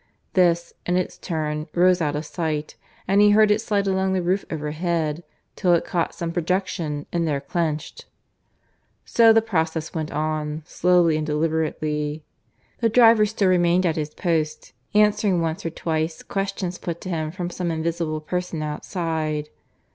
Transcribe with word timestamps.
This, 0.33 0.73
in 0.87 0.97
its 0.97 1.15
turn, 1.19 1.67
rose 1.75 2.01
out 2.01 2.15
of 2.15 2.25
sight, 2.25 2.75
and 3.07 3.21
he 3.21 3.29
heard 3.37 3.51
it 3.51 3.61
slide 3.61 3.85
along 3.85 4.13
the 4.13 4.23
roof 4.23 4.43
overhead, 4.49 5.23
till 5.55 5.75
it 5.75 5.85
caught 5.85 6.15
some 6.15 6.31
projection 6.31 7.05
and 7.13 7.27
there 7.27 7.39
clenched.) 7.39 8.05
So 9.05 9.31
the 9.31 9.43
process 9.43 9.93
went 9.93 10.11
on, 10.11 10.63
slowly 10.65 11.17
and 11.17 11.27
deliberately. 11.27 12.23
The 12.79 12.89
driver 12.89 13.27
still 13.27 13.49
remained 13.49 13.85
at 13.85 13.95
his 13.95 14.15
post, 14.15 14.73
answering 14.95 15.39
once 15.39 15.67
or 15.67 15.69
twice 15.69 16.23
questions 16.23 16.79
put 16.79 16.99
to 17.01 17.09
him 17.09 17.29
from 17.29 17.51
some 17.51 17.69
invisible 17.69 18.21
person 18.21 18.63
outside. 18.63 19.49